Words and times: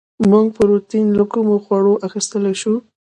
موږ 0.29 0.45
پروټین 0.55 1.07
له 1.17 1.23
کومو 1.33 1.55
خوړو 1.65 1.93
اخیستلی 2.07 2.53
شو 2.61 2.73